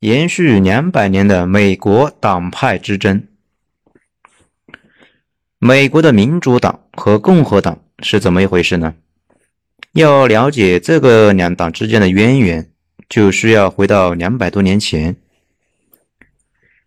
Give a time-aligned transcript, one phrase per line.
[0.00, 3.22] 延续两百年的美国党派之争。
[5.58, 8.94] 美国的民主党和共和党是怎么一回事呢？
[9.92, 12.70] 要了解这个两党之间的渊源，
[13.10, 15.16] 就需要回到两百多年前。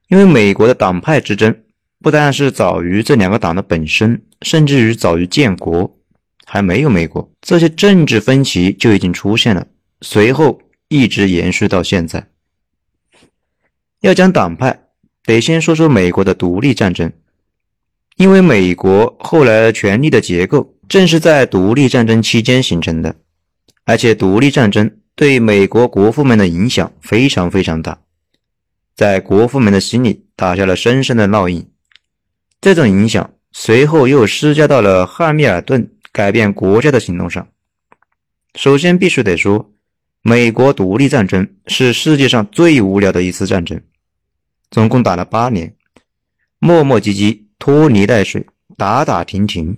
[0.07, 1.55] 因为美国的党派之争
[2.01, 5.99] 不但是早于这两个党的本身，甚至于早于建国，
[6.45, 9.67] 还没有美国，这些政治分歧就已经出现了，
[10.01, 12.27] 随后一直延续到现在。
[14.03, 14.81] 要讲党派，
[15.23, 17.09] 得先说说美国的独立战争。
[18.17, 23.15] 因为美国后来权力的结构正是在独立战争期间形成的，
[23.85, 27.97] 而且独立战争对美国国父们的影响非常非常大，
[28.93, 31.65] 在国父们的心里打下了深深的烙印。
[32.59, 37.47] 这种影响随后又施加到了汉密尔顿改变国家的行动上。
[38.55, 39.71] 首先必须得说，
[40.23, 43.81] 美国独立战争是世界上最无聊的一次战争。
[44.73, 45.75] 总共打了八年，
[46.57, 48.43] 磨磨唧唧，拖泥带水，
[48.75, 49.77] 打打停停。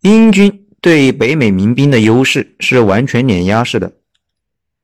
[0.00, 3.92] 英军对北美民兵的优势是完全碾压式的，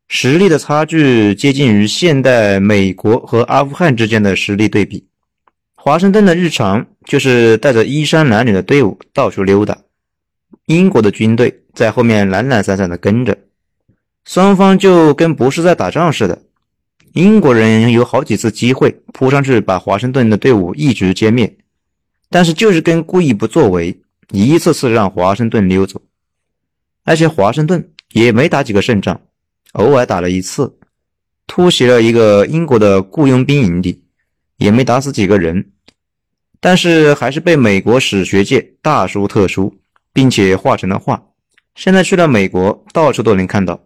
[0.07, 5.05] 实力的差距接近于现代美国和阿富汗之间的实力对比。
[5.75, 9.77] 华盛顿的日常就是带着衣衫褴褛的队伍到处溜达，
[10.67, 13.37] 英国的军队在后面懒懒散散的跟着，
[14.25, 16.41] 双方就跟不是在打仗似的。
[17.15, 21.59] 英国人有好几次机会扑上去把华盛顿的队伍一举歼灭，
[22.31, 26.01] 但是就是跟故意不作为，一次次让华盛顿溜走。
[27.05, 29.21] 而且华盛顿也没打几个胜仗，
[29.73, 30.79] 偶尔打了一次，
[31.47, 34.03] 突袭了一个英国的雇佣兵营地，
[34.57, 35.71] 也没打死几个人，
[36.61, 39.75] 但是还是被美国史学界大书特书，
[40.15, 41.23] 并且画成了画。
[41.75, 43.79] 现在去了美国，到处都能看到。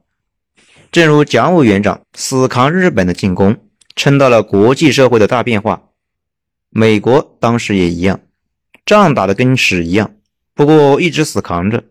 [0.92, 3.56] 正如蒋委员长死扛日本的进攻，
[3.95, 5.83] 撑到了国际社会的大变化。
[6.70, 8.20] 美国当时也一样，
[8.84, 10.15] 仗打得跟屎一样，
[10.55, 11.84] 不过一直死扛着。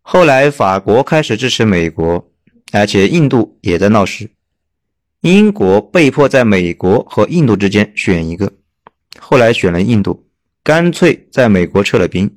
[0.00, 2.30] 后来法国开始支持美国，
[2.72, 4.30] 而且印度也在闹事，
[5.20, 8.52] 英国被迫在美国和印度之间选一个，
[9.18, 10.26] 后来选了印度，
[10.62, 12.30] 干脆在美国撤了兵，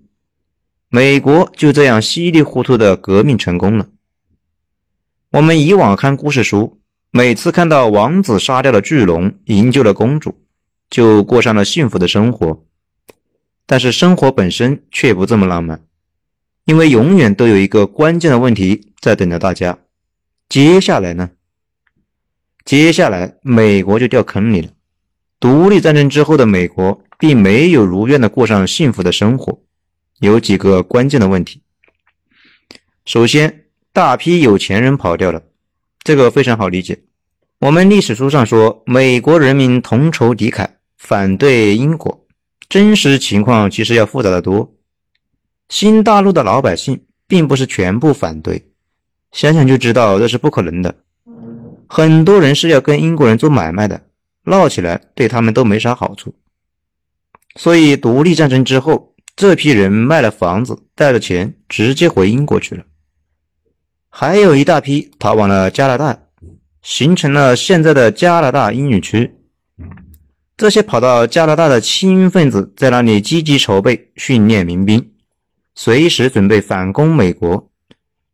[0.89, 3.87] 美国就这样稀里糊涂的革命成功了。
[5.29, 6.79] 我们以往看故事书，
[7.11, 10.33] 每次看到王子杀掉了巨龙，营救了公主，
[10.89, 12.63] 就过上了幸福的生活。
[13.65, 15.83] 但是生活本身却不这么浪漫，
[16.63, 19.77] 因为永远都有一个关键的问题在等着大家。
[20.47, 21.31] 接下来呢？
[22.63, 24.71] 接下来美国就掉坑里了。
[25.41, 29.61] 独立战争之后的美国并没有如愿的过上幸福的生活，
[30.19, 31.61] 有几个关键的问题。
[33.03, 33.65] 首先。
[33.93, 35.41] 大批有钱人跑掉了，
[36.03, 36.99] 这个非常好理解。
[37.59, 40.67] 我们历史书上说，美国人民同仇敌忾，
[40.97, 42.25] 反对英国。
[42.69, 44.75] 真实情况其实要复杂的多。
[45.69, 48.71] 新大陆的老百姓并不是全部反对，
[49.31, 50.93] 想想就知道这是不可能的。
[51.87, 54.01] 很多人是要跟英国人做买卖的，
[54.43, 56.35] 闹起来对他们都没啥好处。
[57.55, 62.83] 所以独立战争之后，这批人卖了房子，带着钱直接回英国去了。
[64.19, 66.17] 还有一大批逃往了加拿大，
[66.81, 69.35] 形成了现在的加拿大英语区。
[70.57, 75.11] 这些跑到加拿大的亲英分子在那里积极筹备训练民兵，
[75.75, 77.69] 随时准备反攻美国，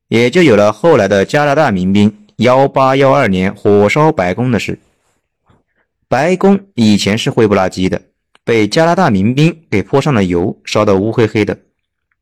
[0.08, 4.80] 也就有了后来的加拿大民兵幺八幺二年火烧白宫的事。
[6.08, 8.02] 白宫以前是灰不拉几的，
[8.46, 11.60] 被加拿大民兵给泼上了油，烧得乌黑黑的。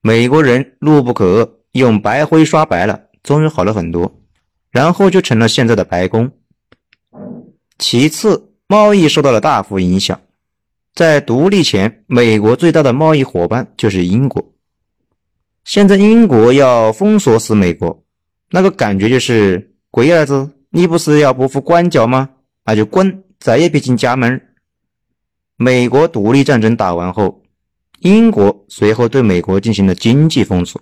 [0.02, 3.00] 美国人怒不可遏，用白灰刷白了。
[3.24, 4.22] 终于好了很多，
[4.70, 6.32] 然后就成了现在的白宫。
[7.78, 10.20] 其次，贸易受到了大幅影响。
[10.94, 14.54] 在独立前，美国最大的贸易伙伴就是英国。
[15.64, 18.04] 现在英国要封锁死美国，
[18.50, 22.30] 那个感觉就是龟儿子，你不是要不服管教吗？
[22.66, 24.42] 那就滚，再也别进家门。
[25.56, 27.42] 美国独立战争打完后，
[28.00, 30.82] 英国随后对美国进行了经济封锁。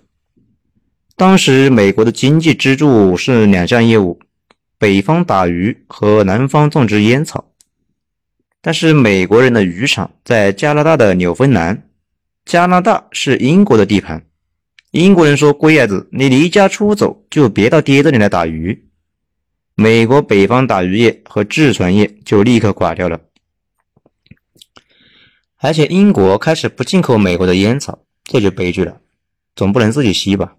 [1.20, 4.18] 当时美国的经济支柱是两项业务：
[4.78, 7.52] 北方打鱼和南方种植烟草。
[8.62, 11.90] 但是美国人的渔场在加拿大的纽芬兰，
[12.46, 14.24] 加拿大是英国的地盘。
[14.92, 18.88] 英国人说：“龟儿子，你离家出走就别到爹这里来打鱼。”
[19.76, 23.20] 美国北方打鱼业和制船业就立刻垮掉了。
[25.58, 28.98] 而且英国开始不进口美国的烟草，这就悲剧了，
[29.54, 30.54] 总不能自己吸吧？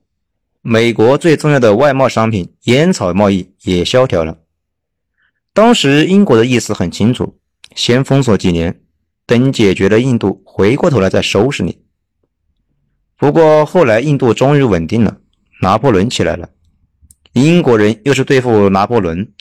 [0.64, 4.38] 美国最重要的外贸商品烟草贸易也萧条了。
[5.54, 7.40] 当时英国的意思很清楚，
[7.76, 8.82] 先封锁几年，
[9.26, 11.82] 等解决了印度，回过头来再收拾你。
[13.18, 15.18] 不过后来印度终于稳定了，
[15.62, 16.48] 拿破仑起来了，
[17.34, 19.34] 英国人又是对付拿破仑，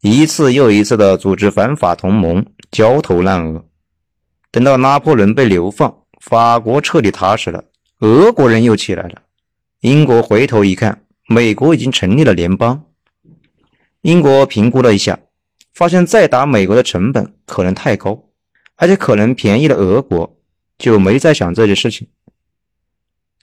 [0.00, 3.66] 一次又一次的组织反法同盟，焦头烂额。
[4.50, 7.64] 等到拿破仑被流放，法国彻底踏实了，
[8.00, 9.22] 俄国人又起来了。
[9.80, 12.84] 英国回头一看，美国已经成立了联邦。
[14.00, 15.20] 英国评估了一下，
[15.72, 18.24] 发现再打美国的成本可能太高，
[18.74, 20.36] 而且可能便宜了俄国，
[20.78, 22.08] 就没再想这件事情。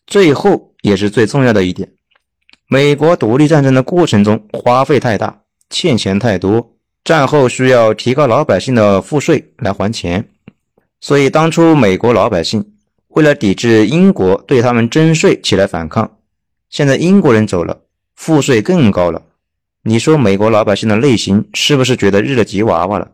[0.05, 1.93] 最后也是最重要的一点，
[2.67, 10.27] 美国独立战争的过程中花费太大，欠钱太多，战后需要提高老百姓的赋税来还钱，
[10.99, 12.73] 所以当初美国老百姓
[13.07, 16.14] 为了抵制英国对他们征税起来反抗，
[16.75, 17.83] 现在英国人走了，
[18.17, 19.21] 赋税更高了，
[19.83, 23.11] 你说美国老百姓的内心是不是觉得日了吉娃娃了？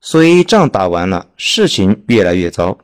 [0.00, 2.78] 所以仗打完了，事情越来越糟。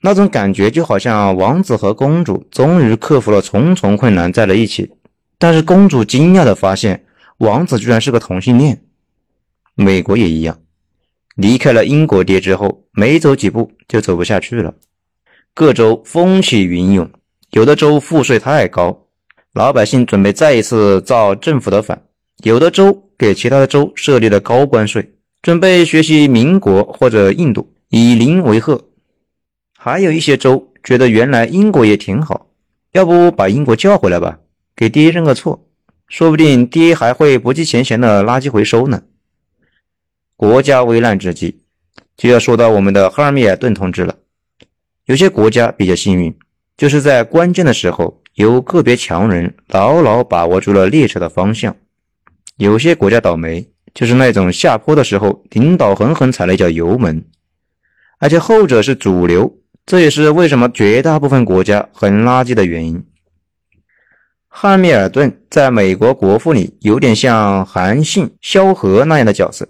[0.00, 4.90] 那种感觉就好像王子和公主终于克服了重重困难在了一起，
[5.38, 7.04] 但是公主惊讶地发现
[7.38, 8.82] 王子居然是个同性恋。
[9.76, 10.58] 美国也一样，
[11.36, 14.74] 离开了英国爹之后，没走几步就走不下去了。
[15.54, 17.08] 各州风起云涌，
[17.50, 19.05] 有的州赋税太高，
[19.56, 21.96] 老百姓准备再一次造政府的反；
[22.42, 28.78] 有的州给其他的州设立了高关税，准备学习民国或者印度，以邻为壑。
[29.78, 32.48] 还有一些州觉得原来英国也挺好，
[32.92, 34.38] 要不把英国叫回来吧，
[34.76, 35.66] 给爹认个错，
[36.06, 39.04] 说不定爹还会不计前嫌的垃圾回收呢。
[40.36, 41.62] 国家危难之际，
[42.14, 44.16] 就要说到我们的赫尔米尔顿同志了。
[45.06, 46.36] 有些国家比较幸运，
[46.76, 51.72] 就是在关键的时候，有个别强人牢牢把握住了列车的方向；
[52.58, 57.24] 有些国家倒霉，就是那种下坡的时候，领导狠狠踩了一脚油门，
[58.18, 59.58] 而且后者是主流。
[59.86, 63.02] 这也是为什么绝大部分国家很垃圾的原因。
[64.48, 69.66] 汉密尔顿在美国国父里有点像韩信、萧何那样的角色，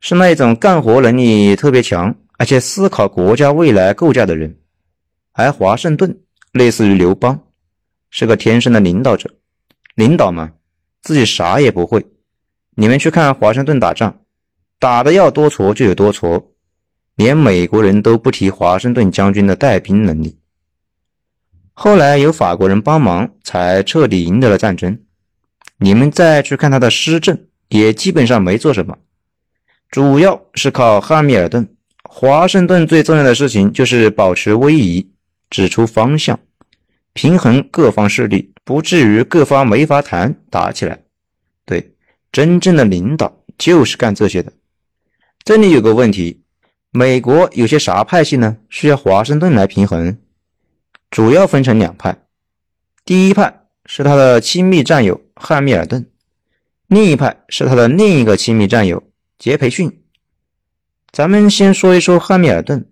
[0.00, 4.54] 是那种干活能力特别强，而且思考国家未来构架的人。
[5.32, 6.18] 而华盛顿
[6.52, 7.40] 类似于刘邦，
[8.10, 9.30] 是个天生的领导者。
[9.94, 10.52] 领导嘛，
[11.02, 12.04] 自己啥也不会。
[12.74, 14.20] 你们去看华盛顿打仗，
[14.78, 16.44] 打的要多矬就有多矬。
[17.14, 20.38] 连美国人都不提华盛顿将军的带兵能力。
[21.72, 24.98] 后来有法国人帮忙，才彻底赢得了战争。
[25.78, 27.38] 你们再去看他的施政，
[27.68, 28.98] 也基本上没做什么，
[29.90, 31.66] 主要是靠汉密尔顿。
[32.02, 35.10] 华盛顿最重要的事情就是保持威仪，
[35.48, 36.38] 指出方向，
[37.16, 40.98] 平衡各方势力，不至于各方没法谈，打起来。
[41.64, 41.94] 对，
[42.30, 44.52] 真正的领导就是干这些的。
[45.42, 46.42] 这里有个问题。
[46.90, 48.58] 美国有些啥派系呢？
[48.68, 50.18] 需要华盛顿来平衡，
[51.10, 52.16] 主要分成两派。
[53.04, 56.06] 第一派是他的亲密战友汉密尔顿，
[56.86, 59.02] 另一派是他的另一个亲密战友
[59.38, 60.02] 杰培逊。
[61.10, 62.86] 咱们先说一说汉密尔顿。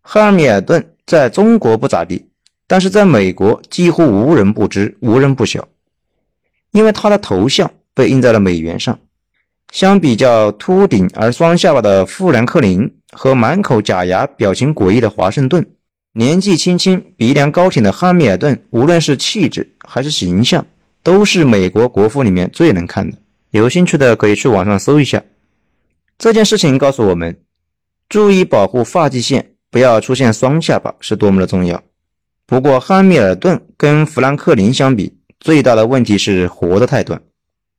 [0.00, 2.27] 汉密尔顿在中国不咋地，
[2.68, 5.66] 但是在美国几乎无人不知、无人不晓，
[6.70, 8.96] 因为他的头像被印在了美元上。
[9.72, 15.66] 相比较秃顶而双下巴的富兰克林和满口假牙、表情诡异的华盛顿，
[16.12, 20.64] 年纪轻轻、鼻梁高挺的汉密尔顿，无论是气质还是形象，
[21.02, 23.18] 都是美国国父里面最能看的。
[23.50, 25.22] 有兴趣的可以去网上搜一下。
[26.18, 27.38] 这件事情告诉我们，
[28.08, 31.82] 注意保护发际线，不要出现双下巴是多么的重要。
[32.48, 37.20] 不过汉密尔顿跟富兰克林相比，最大的问题是活得太短，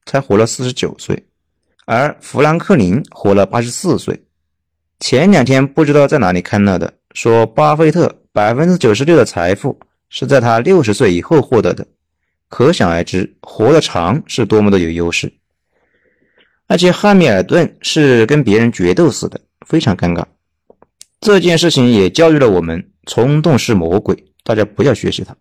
[0.05, 1.25] 才活了四十九岁。
[1.88, 4.23] 而富兰克林活了八十四岁。
[4.99, 11.88] 前两天不知道在哪里看到的，说巴菲特百分之九十六的财富是在他六十岁以后获得的，
[12.47, 15.33] 可想而知，活得长是多么的有优势。
[16.67, 20.23] 而且汉密尔顿是跟别人决斗似的，非常尴尬。
[21.19, 25.36] 这件事情也教育了我们：冲动是魔鬼，大家不要学习他。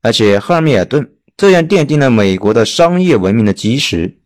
[0.00, 4.16] 而且汉密尔顿这样奠定了美国的商业文明的基石。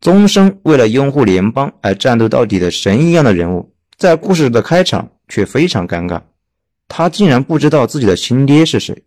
[0.00, 6.20] 终生为了拥护联邦而战斗到底的神一样的人物，在故事的开场却非常尴尬，
[6.88, 9.02] 他竟然不知道自己的亲爹是谁。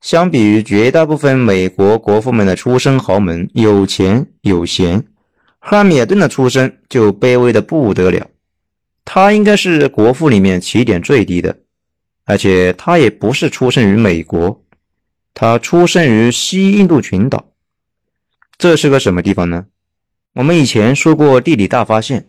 [0.00, 5.04] 相比于绝大部分美国国父们的出身豪门，有钱有闲，
[5.58, 8.28] 汉密尔顿的出身就卑微的不得了。
[9.04, 11.58] 他应该是国父里面起点最低的，
[12.24, 14.64] 而且他也不是出生于美国，
[15.34, 17.48] 他出生于西印度群岛。
[18.58, 19.66] 这是个什么地方呢？
[20.34, 22.28] 我们以前说过地理大发现，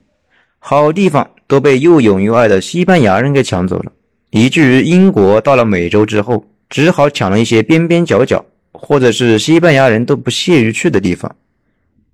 [0.60, 3.92] 好地方都被又勇又爱的西班牙人给抢走了，
[4.32, 11.34] 以至于英国到了美洲之后，只好抢了一些边边角角，或者是西班牙人都不屑于去的地方，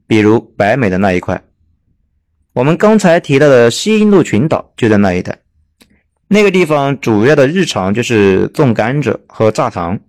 [0.05, 1.41] 比如北美的那一块。
[2.53, 5.39] 我们刚才提到的西印度群岛就在那一带，
[6.31, 9.99] 那个地方主要的日常就是种甘蔗和榨糖，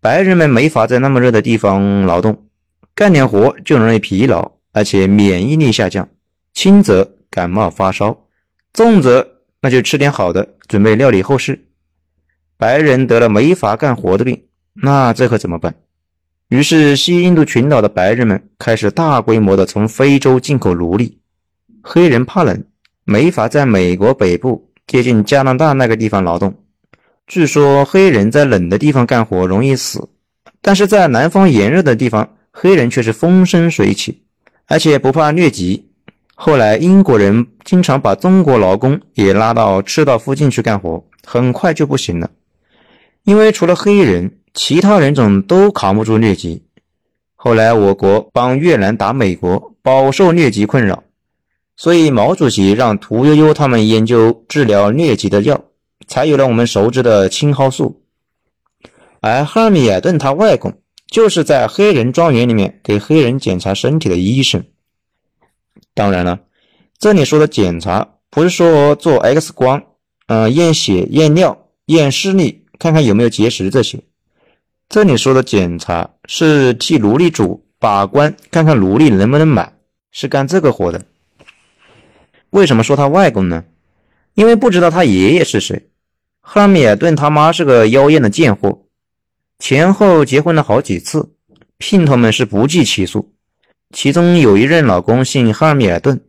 [0.00, 2.46] 白人们没法在那么热的地方劳动，
[2.94, 4.50] 干点活就容易疲劳。
[4.72, 6.08] 而且免疫力下降，
[6.52, 8.26] 轻则感冒发烧，
[8.72, 9.24] 重则
[9.60, 11.66] 那就吃点好的，准备料理后事。
[12.56, 15.76] 白人得了没法干活的病，那这可怎么办？
[16.48, 21.20] 于是西印度群岛的白人们开始大规模的从非洲进口奴隶。
[21.80, 22.64] 黑人怕冷，
[23.04, 26.54] 没法在美国北部接近加拿大那个地方劳动。
[27.26, 30.08] 据说黑人在冷的地方干活容易死，
[30.60, 34.22] 但是在南方炎热的地方，黑人却是风生水起。
[34.66, 35.90] 而且不怕疟疾。
[36.34, 42.30] 后来英国人经常把中国劳工也拉到赤道附近去干活，很快就不行了。
[43.24, 46.62] 因为除了黑人，其他人种都扛不住疟疾。
[47.34, 51.04] 后来我国帮越南打美国，饱受疟疾困扰，
[51.76, 55.64] 所以毛主席让屠呦呦他们研究治疗疟疾的药，
[56.06, 58.02] 才有了我们熟知的青蒿素。
[59.20, 60.72] 而汉密尔顿他外公。
[61.06, 64.64] 就是在黑人庄园里面给黑人检查身体的医生。
[65.92, 66.40] 当然了，
[66.98, 69.80] 这里说的检查不是说做 X 光，
[70.26, 74.02] 嗯，验血、验尿、验视力，看看有没有结石这些。
[74.88, 79.72] 这里说的检查是替奴隶主把关，看看奴隶能不能买，
[80.10, 81.04] 是干这个活的。
[82.54, 83.64] 为什么说他外公呢？
[84.34, 85.88] 因为不知道他爷爷是谁。
[86.40, 88.84] 汉密尔顿他妈是个妖艳的贱货。
[89.58, 91.32] 前后结婚了好几次，
[91.80, 93.34] 姘头们是不计其数。
[93.92, 96.20] 其中有一任老公姓哈米尔顿，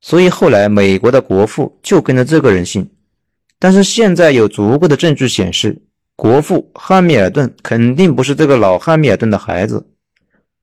[0.00, 2.88] 所以后来美国的国父就跟着这个人姓。
[3.58, 5.82] 但是现在有足够的证据显示，
[6.14, 9.84] 国父汉密尔顿肯定不是这个老汉密尔顿的孩子。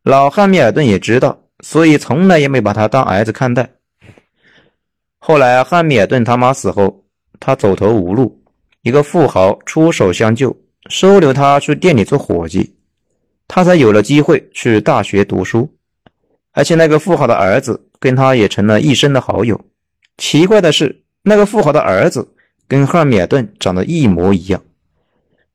[0.03, 3.69] 老汉密尔顿也知道，所以从来也没把他当儿子看待。
[5.19, 7.03] 后来汉密尔顿他妈死后，
[7.39, 8.41] 他走投无路，
[8.81, 10.55] 一个富豪出手相救。
[10.89, 12.73] 收留他去店里做伙计，
[13.47, 15.69] 他才有了机会去大学读书。
[16.51, 19.59] 而且那个富豪的儿子跟他也成了一生的好友。
[20.17, 22.27] 奇怪的是，那个富豪的儿子
[22.67, 24.59] 跟汉密尔顿长得一模一样，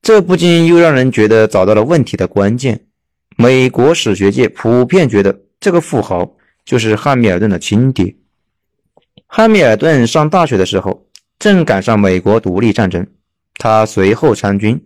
[0.02, 2.78] 这不禁又让人觉得找到了问题的关键。
[3.36, 6.30] 美国史学界普遍觉得这个富豪
[6.64, 8.14] 就是汉密尔顿的亲爹。
[9.36, 11.08] 汉密尔顿上大学的时候，
[11.40, 13.04] 正赶上美国独立战争，
[13.56, 14.80] 他随后参军。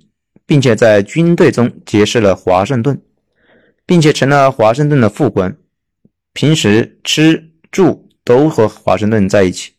[0.47, 2.99] 并且在军队中结识了华盛顿，
[3.85, 5.55] 并且成了华盛顿的副官，
[6.33, 9.73] 平时吃住都和华盛顿在一起。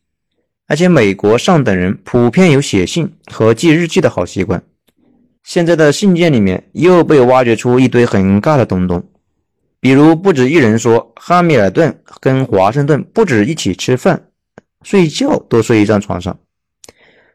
[0.67, 4.61] 而且美国上等人普遍有写信和记日记的好习惯。
[5.43, 9.03] 现在的信件里面又被挖掘出一堆很尬的东东，
[9.79, 14.27] 比如不止一人说汉密尔顿跟华盛顿不止一起吃饭、
[14.83, 16.39] 睡觉都睡一张床上。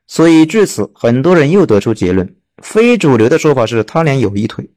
[0.07, 2.35] 所以据此，很多人又得出结论。
[2.63, 4.71] 非主流的说法是他俩有一腿，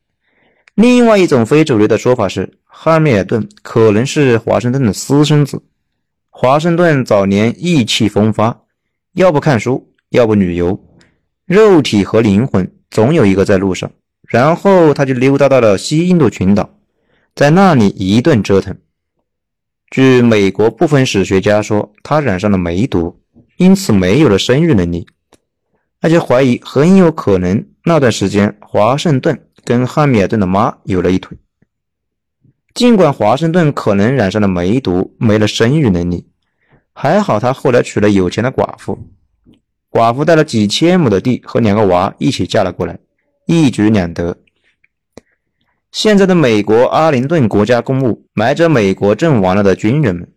[0.74, 5.62] 另外一种非主流的说法是汉密尔顿可能是华盛顿的私生子。
[6.29, 8.63] 华盛顿早年意气风发，
[9.13, 10.79] 要不看书，要不旅游，
[11.45, 13.91] 肉体和灵魂总有一个在路上。
[14.27, 16.69] 然后他就溜达到了西印度群岛，
[17.33, 18.75] 在那里一顿折腾。
[19.89, 23.22] 据美国部分史学家说，他染上了梅毒，
[23.58, 25.08] 因此没有了生育能力。
[26.01, 31.38] 而且怀疑很有可能那段时间华盛顿跟汉密尔顿的妈有了一腿。
[32.75, 36.27] 尽管华盛顿可能染上了梅毒，没了生育能力，
[36.94, 39.00] 还好他后来娶了有钱的寡妇，
[39.89, 43.00] 寡妇带了几千亩的地和两个娃一起嫁了过来，
[43.48, 44.38] 一举两得。
[45.91, 50.32] 现在的美国阿灵顿国家公墓埋着美国阵亡了的军人们，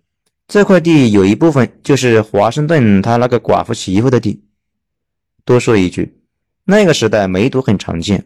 [0.47, 4.45] 这块地有一部分就是华盛顿他那个寡妇媳妇的地。
[5.45, 6.19] 多说一句，
[6.65, 8.25] 那个时代梅毒很常见，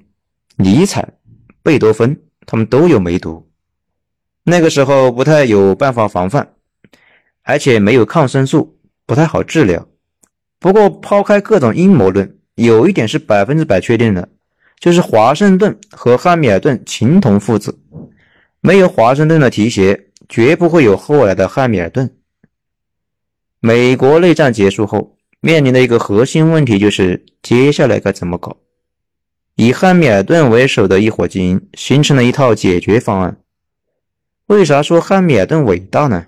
[0.56, 1.14] 尼采、
[1.62, 3.48] 贝多芬他们都有梅毒。
[4.44, 6.54] 那个时候不太有办法防范，
[7.42, 9.88] 而且没有抗生素，不太好治疗。
[10.58, 14.28] 不过抛开各种阴谋论，有一点是百分之百确定的，
[14.84, 17.80] 就是华盛顿和汉密尔顿情同父子。
[18.60, 22.14] 没有华盛顿的提携，绝不会有后来的汉密尔顿。
[23.60, 25.16] 美国内战结束后。
[25.40, 28.56] 面临的一个核心问题就是接下来该怎么搞。
[29.56, 33.36] 以汉密尔顿为首的一伙精英形成了一套解决方案。
[34.46, 36.24] 为啥说汉密尔顿伟大呢？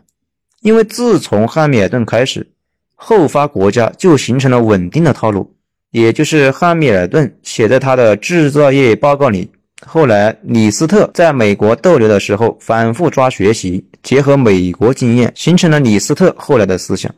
[0.61, 2.53] 因为自从汉密尔顿开始，
[2.95, 5.56] 后发国家就形成了稳定的套路，
[5.97, 9.51] 也就是汉密尔顿写在他的制造业报告里。
[9.87, 17.11] 后来李斯特在美国逗留的时候，反复抓学习，结合美国经验，形成了李斯特后来的思想，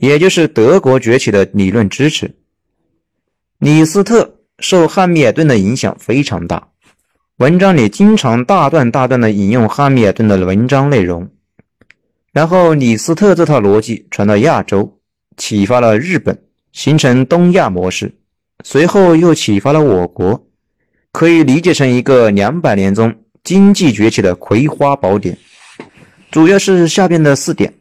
[0.00, 2.30] 也就是德国崛起的理论支持。
[3.58, 6.68] 李斯特受汉密尔顿的影响非常大，
[7.38, 11.26] 文章里经常大段大段的引用汉密尔顿的文章内容。
[12.34, 14.98] 然后李斯特这套逻辑传到亚洲，
[15.38, 16.38] 启发了日本，
[16.72, 18.12] 形成东亚模式。
[18.68, 20.44] 随后又启发了我国，
[21.12, 25.38] 可以理解成一个两百年中经济崛起的葵花宝典。
[26.32, 27.72] 主要是下边的四点：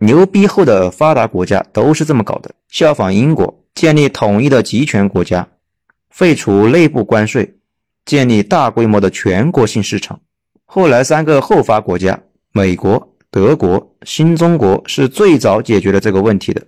[0.00, 5.48] 牛逼后的发达国家都是这么搞的，效仿英国，建立统一的集权国家，
[6.10, 7.54] 废除内部关税，
[8.04, 10.20] 建立大规模的全国性市场。
[10.66, 12.20] 后来三个后发国家，
[12.52, 13.10] 美国。
[13.30, 16.62] 德国、新中国是最早解决了这个问题的。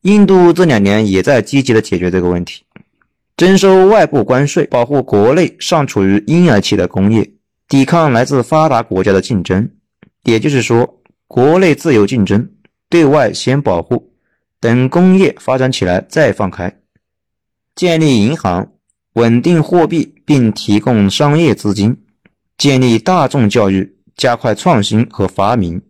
[0.00, 2.62] 印度这两年也在积极的解决这个问题，
[3.36, 7.30] 征收外部关税，保护国内尚处于婴儿期的工业，
[7.68, 9.70] 抵抗来自发达国家的竞争。
[10.22, 12.48] 也就是说，国内自由竞争，
[12.88, 14.10] 对外先保护，
[14.58, 16.74] 等工业发展起来再放开。
[17.74, 18.72] 建立银行，
[19.12, 21.94] 稳定货币，并提供商业资金，
[22.56, 23.94] 建立大众教育。
[24.16, 25.82] 加快创新和发明。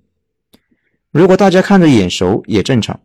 [1.12, 2.98] 如果大家看着眼熟也正常，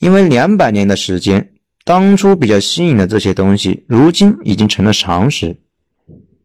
[0.00, 1.52] 因为两百年的时间，
[1.88, 5.56] 当初比较新颖的这些东西，如今已经成了常识。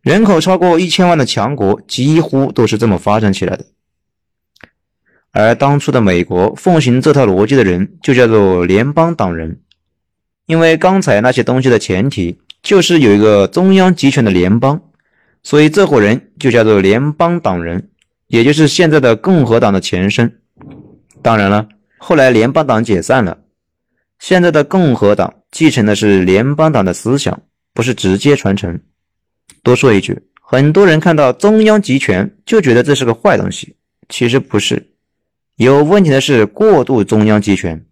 [0.01, 3.65] 人口超过一千万的强国，几乎都是这么发展起来的。
[5.33, 9.59] 而当初的美国奉行这套逻辑的人，就叫做联邦党人。
[10.45, 14.81] 因为刚才那些东西的前提，就是有一个中央集权的联邦，
[15.43, 17.89] 所以这伙人就叫做联邦党人。
[18.27, 20.39] 也就是现在的共和党的前身。
[21.21, 23.39] 当然了，后来联邦党解散了，
[24.23, 27.41] 现在的共和党继承的是联邦党的思想，
[27.73, 28.79] 不是直接传承。
[29.61, 33.75] 多说一句，很多人看到中央集权就觉得这是个坏东西，
[34.07, 34.91] 其实不是。
[35.57, 37.85] 有问题的是过度中央集权。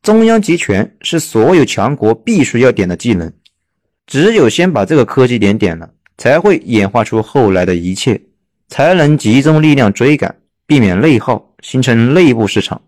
[0.00, 3.32] 中央集权是所有强国必须要点的技能，
[4.06, 8.20] 只有先把这个科技点点了，才会演化出后来的一切。
[8.68, 10.36] 才能集中力量追赶，
[10.68, 12.80] 避免内耗，形成内部市场。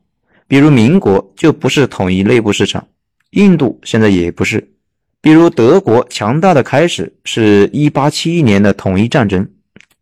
[0.49, 2.87] 比如民国就不是统一内部市场，
[3.31, 4.73] 印度现在也不是。
[5.21, 9.49] 比如德国强大的开始是一八七一年的统一战争，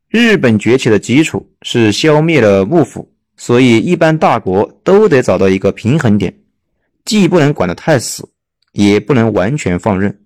[0.08, 3.10] 日本崛起的基础是消灭了幕府。
[3.36, 6.32] 所以一般大国都得找到一个平衡点，
[7.04, 8.28] 既不能管得太死，
[8.70, 10.20] 也不能完全放任，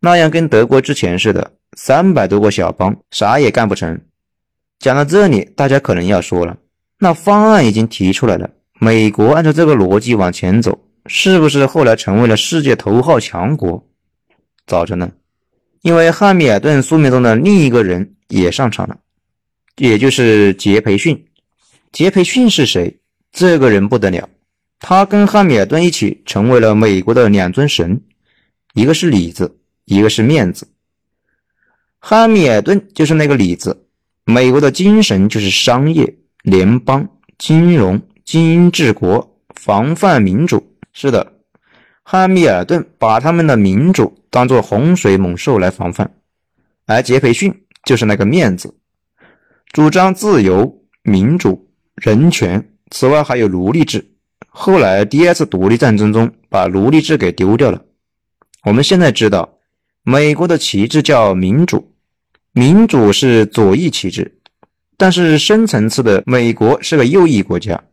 [0.00, 3.98] 那样跟德国之前似的，三百多个小邦啥也干不成。
[4.78, 6.54] 讲到这里，大家可能要说了，
[6.98, 13.86] 那方案已经提出来了，美国按照这个逻辑往前走，是不是后来成为了世界头号强国？
[14.66, 15.10] 早着呢，
[15.82, 18.98] 因为汉密尔顿宿命中的另一个人也上场了，
[19.76, 21.26] 也就是杰培逊。
[21.92, 22.98] 杰培逊是谁？
[23.32, 24.28] 这个人不得了，
[24.78, 28.00] 他跟汉密尔顿一起成为了美国的两尊神，
[28.74, 30.68] 一个是里子，一个是面子。
[31.98, 33.84] 汉密尔顿就是那个里子。
[34.24, 37.08] 美国的精神就是商业、联邦、
[37.38, 40.74] 金融、精英治国、防范民主。
[40.92, 41.34] 是的，
[42.02, 46.12] 汉密尔顿把他们的民主当作洪水猛兽来防范，
[46.86, 48.74] 而杰斐逊就是那个面子，
[49.70, 52.68] 主张自由、民主、人权。
[52.90, 54.12] 此外还有奴隶制。
[54.48, 57.82] 后来第二次独立战争中把奴隶制给丢掉了。
[58.64, 59.58] 我们现在知道，
[60.02, 61.92] 美国的旗帜叫民主。
[62.52, 64.38] 民主是左翼旗帜，
[64.96, 67.84] 但是深层次的美国是个右翼国家，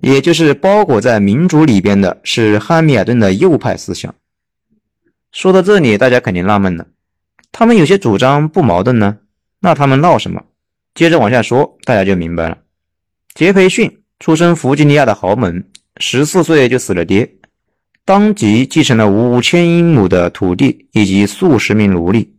[0.00, 4.14] 也就是包裹在民主里边的是汉密尔顿的右派思想。
[5.32, 6.86] 说到这里，大家肯定纳闷了，
[7.50, 9.18] 他们有些主张不矛盾呢，
[9.60, 10.42] 那他们闹什么？
[10.94, 12.58] 接着往下说，大家就明白了。
[13.34, 17.28] 杰培逊出身弗吉尼亚的豪门，十四岁就死了爹，
[18.04, 22.36] 当即继承了五千英亩的土地以及数十名奴隶。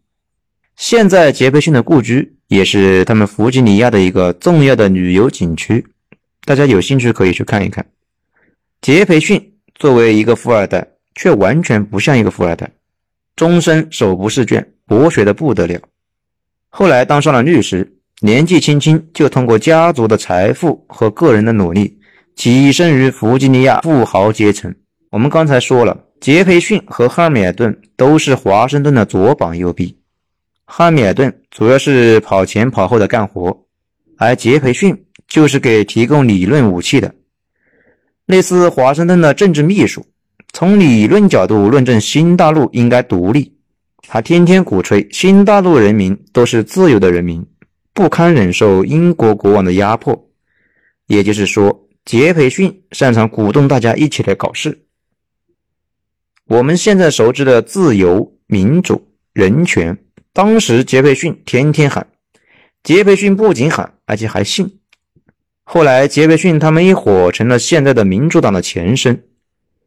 [0.78, 5.86] 现在杰斐逊的故居也是他们弗吉尼亚的一个重要的旅游景区，
[6.46, 7.86] 大家有兴趣可以去看一看。
[8.82, 12.70] 杰培逊作为一个富二代，却完全不像一个富二代，
[13.36, 15.82] 终身手不释卷，博学的不得了。
[16.70, 22.00] 后来当上了律师，年纪轻轻就通过家族的财富和个人的努力，
[22.36, 24.74] 跻身于弗吉尼亚富豪阶层。
[25.10, 29.98] 我们刚才说了，杰培逊和汉密尔顿都是华盛顿的左膀右臂。
[30.66, 33.66] 汉密尔顿主要是跑前跑后的干活，
[34.18, 37.14] 而杰培逊就是给提供理论武器的。
[38.26, 40.06] 类似华盛顿的政治秘书，
[40.54, 43.54] 从理论角度论证新大陆应该独立。
[44.08, 47.46] 他天天鼓吹新大陆人民都是自由的人民，
[47.94, 50.30] 不堪忍受英国国王的压迫。
[51.08, 54.86] 也就是说，杰斐逊擅长鼓动大家一起来搞事。
[56.48, 59.98] 我们现在熟知的自由、民主、人权，
[60.34, 62.06] 当时杰斐逊天天喊。
[62.84, 64.80] 杰斐逊不仅喊，而且还信。
[65.66, 69.24] 后来，杰斐逊他们一伙成了现在的民主党的前身。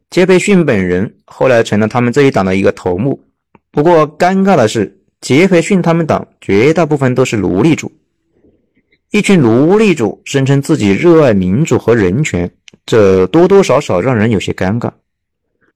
[0.09, 3.23] 杰斐逊本人后来成了他们这一党的一个头目。
[3.71, 7.91] 不过，尴尬的是，杰斐逊他们党绝大部分都是奴隶主。
[9.11, 12.51] 一群奴隶主声称自己热爱民主和人权，
[12.85, 14.91] 这多多少少让人有些尴尬。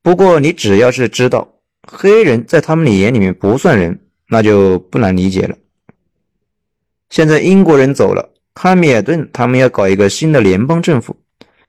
[0.01, 1.47] 不过，你只要是知道
[1.87, 5.55] 黑人在他们的眼里面不算人，那就不难理解了。
[7.09, 11.15] 现在英国人走了，汉密尔顿他们要搞一个新的联邦政府，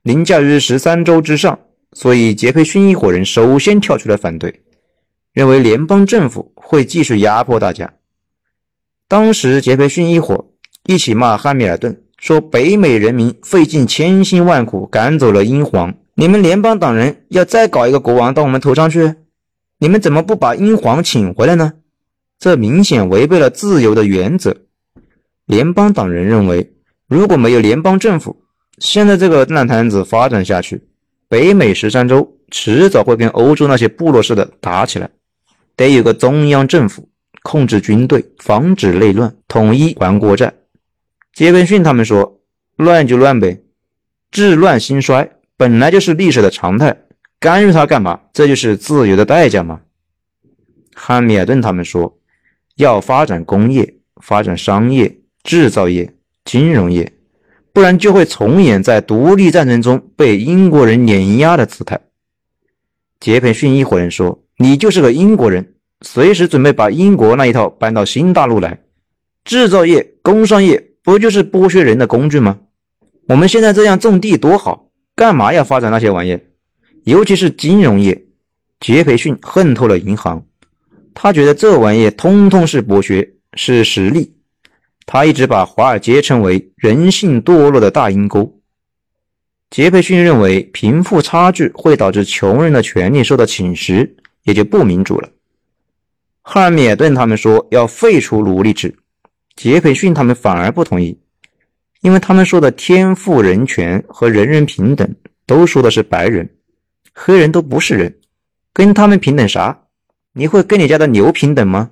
[0.03, 1.59] 凌驾于十三州之上，
[1.93, 4.61] 所以杰斐逊一伙人首先跳出来反对，
[5.33, 7.93] 认为联邦政府会继续压迫大家。
[9.07, 10.53] 当时杰斐逊一伙
[10.85, 15.93] 一起骂汉密尔顿，说北美人民费尽千辛万苦赶走了英皇。
[16.13, 19.15] 你们联邦党人要再搞一个国王到我们头上去，
[19.79, 21.73] 你们怎么不把英皇请回来呢？
[22.39, 24.55] 这明显违背了自由的原则。
[25.45, 26.73] 联邦党人认为，
[27.07, 28.43] 如果没有联邦政府，
[28.79, 30.81] 现在这个烂摊子发展下去，
[31.27, 35.09] 北美十三州迟早会跟欧洲那些部落似的打起来。
[35.75, 37.09] 得有个中央政府
[37.43, 40.53] 控制军队，防止内乱，统一还国债。
[41.33, 42.41] 杰斐逊他们说
[42.77, 43.61] ：“乱就乱呗，
[44.31, 46.97] 治乱兴衰。”本来就是历史的常态，
[47.39, 48.19] 干预它干嘛？
[48.33, 49.81] 这就是自由的代价吗？
[50.93, 52.17] 汉密尔顿他们说，
[52.75, 56.14] 要发展工业、发展商业、制造业、
[56.45, 57.11] 金融业，
[57.73, 61.99] 不然就会重演在独立战争中被英国人碾压的姿态。
[63.19, 68.79] 杰斐逊一伙人说：“你就是个英国人，随时准备把英国那一套搬到新大陆来。
[69.43, 72.59] 制造业、工商业不就是剥削人的工具吗？
[73.27, 74.83] 我们现在这样种地多好。”
[75.15, 76.37] 干嘛要发展那些玩意？
[77.05, 78.25] 尤其是金融业，
[78.81, 80.45] 杰斐逊恨透了银行。
[81.13, 84.34] 他觉得这玩意通通是剥削，是实力。
[85.05, 88.59] 他一直把华尔街称为人性堕落的大阴沟。
[89.69, 94.09] 杰斐逊认为贫富差距会导致穷人的权利受到侵蚀，
[94.43, 95.29] 也就不民主了。
[96.41, 98.95] 汉密尔顿他们说要废除奴隶制，
[99.55, 101.19] 杰斐逊他们反而不同意。
[102.01, 105.15] 因为他们说的天赋人权和人人平等，
[105.47, 106.47] 都说的是白人，
[107.13, 108.15] 黑人都不是人，
[108.71, 109.85] 跟他们平等啥？
[110.33, 111.89] 你会跟你家的牛平等吗？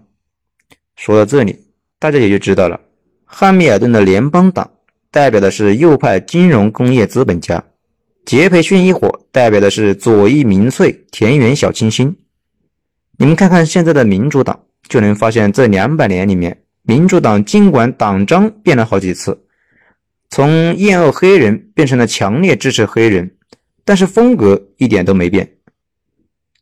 [0.95, 1.57] 说到这里，
[1.97, 2.79] 大家也就知道了，
[3.25, 4.69] 汉密尔顿的联邦党
[5.11, 7.63] 代表的是右派金融工业资本家，
[8.25, 12.15] 杰斐逊一伙代表的是左翼民粹田园小清新。
[13.17, 19.39] 你们看看现在的民主党，就能发现这两百年里面，民主党尽管党章变了好几次。
[20.29, 23.35] 从厌恶黑人变成了强烈支持黑人，
[23.85, 25.57] 但是风格一点都没变。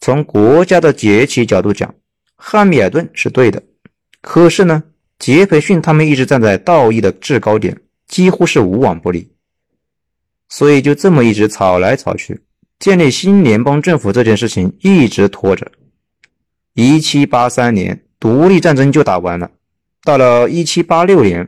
[0.01, 1.95] 从国家的崛起角度讲，
[2.35, 3.63] 汉密尔顿是对的，
[4.19, 4.83] 可是呢，
[5.21, 9.31] 杰斐逊他们一直站在道义的制高点，几乎是无往不利，
[10.49, 12.41] 所以就这么一直吵来吵去，
[12.79, 15.71] 建立新联邦政府这件事情一直拖着。
[16.73, 19.51] 一七八三年独立战争就打完了，
[20.03, 21.47] 到了一七八六年，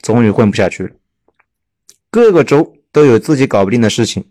[0.00, 0.90] 终于混不下去了。
[2.10, 4.24] 各个州都有自己搞不定的事情，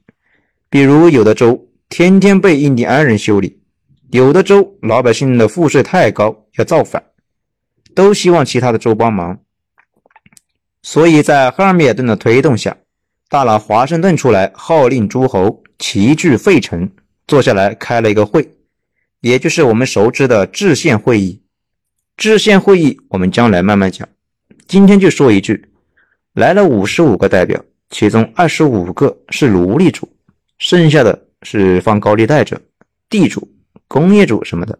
[0.72, 3.62] 比如有的州天天被印第安人修理，
[4.10, 7.04] 有的州老百姓的赋税太高要造反，
[7.94, 9.40] 都希望其他的州帮忙。
[10.82, 12.78] 所以在赫尔米尔顿的推动下，
[13.30, 16.90] 大佬华盛顿出来号令诸侯齐聚费城，
[17.28, 18.56] 坐下来开了一个会，
[19.20, 21.42] 也就是我们熟知的制宪会议。
[22.18, 24.08] 制宪会议我们将来慢慢讲，
[24.68, 25.70] 今天就说一句，
[26.34, 27.64] 来了五十五个代表。
[27.90, 30.08] 其中二十五个是奴隶主，
[30.58, 32.62] 剩下的是放高利贷者、
[33.10, 33.52] 地主、
[33.88, 34.80] 工业主什么的。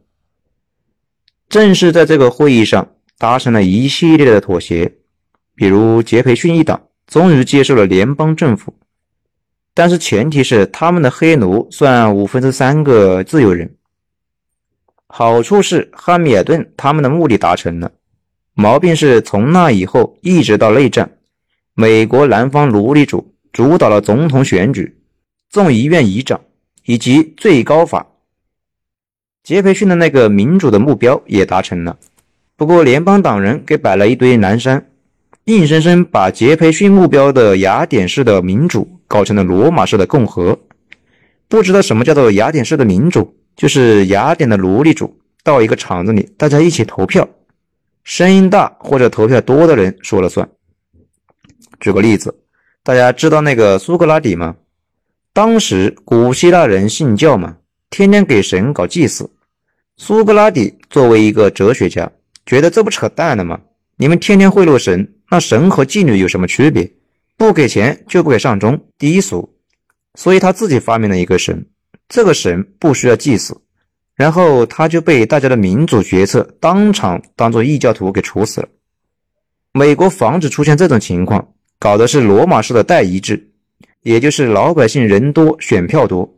[1.50, 2.88] 正是在这个会议上
[3.22, 4.92] 达成了一系列的妥协，
[5.54, 8.74] 比如杰斐逊一党终于接受了联邦政府，
[9.76, 13.76] 但是前提是他们的黑奴算五分之三个自由人。
[15.06, 17.92] 好处是汉密尔顿他们的目的达成了，
[18.56, 21.20] 毛病是从那以后一直到内战。
[21.76, 25.00] 美国南方奴隶主主导了总统选举、
[25.52, 26.42] 众议院议长
[26.86, 28.08] 以及最高法。
[29.44, 32.00] 杰斐逊的那个民主的目标也达成了，
[32.62, 34.92] 不过联邦党人给摆了一堆南山，
[35.46, 40.60] 硬生生把杰斐逊目标的雅典式的民主搞成了罗马式的共和。
[41.48, 47.28] 不知道什么叫做雅典式的民主，就是雅典的奴隶主到一个场子里，大家一起投票，
[48.04, 50.48] 声音大或者投票多的人说了算。
[51.80, 52.44] 举个例子，
[52.84, 54.56] 大家知道那个苏格拉底吗？
[55.34, 57.58] 当时古希腊人信教嘛，
[57.90, 59.32] 天天给神搞祭祀。
[59.98, 62.12] 苏格拉底作为一个哲学家，
[62.52, 63.62] 觉得这不扯淡了吗？
[63.96, 66.92] 你们天天贿赂神，那神和妓女有什么区别？
[67.38, 69.56] 不给钱就不给上钟，低俗。
[70.16, 71.66] 所以他自己发明了一个神，
[72.10, 73.58] 这个神不需要祭祀，
[74.16, 78.68] 然后他就被大家的民主决策当场当做异教徒给处死了。
[79.72, 83.50] 美国防止出现这种情况，搞的是罗马式的代议制，
[84.02, 86.30] 也就是老百姓人多选票多，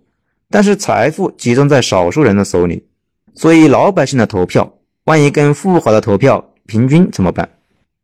[0.51, 2.85] 但是财富集中在少数人的手里，
[3.33, 4.71] 所以老百姓的投票，
[5.05, 7.49] 万一跟富豪的投票平均怎么办？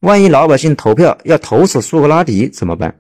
[0.02, 2.94] 万一老百姓投票要投死苏格拉底怎么办？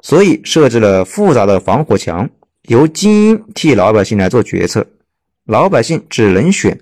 [0.00, 2.28] 所以设置了复杂的防火墙，
[2.68, 4.86] 由精英替老百姓来做决策，
[5.44, 6.78] 老百姓只能选，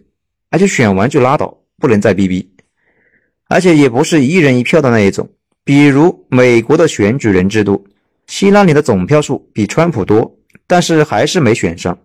[0.51, 2.49] 而且选完就拉倒，不能再逼逼，
[3.49, 5.29] 而且也不是一人一票的那一种。
[5.65, 7.85] 比如美国的选举人制度，
[8.29, 10.37] 希拉里的总票数比川普多，
[10.69, 11.99] 但是还是没选上。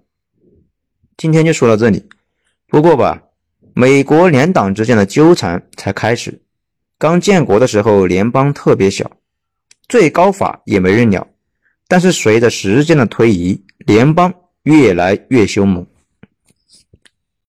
[1.18, 2.04] 今天就说到这里。
[2.68, 3.22] 不过吧，
[3.74, 6.42] 美国两党之间的纠缠才开始。
[6.98, 9.10] 刚建国的时候，联邦特别小。
[9.88, 11.28] 最高法也没人鸟，
[11.88, 15.86] 但是随着时间的推移，联邦越来越凶猛。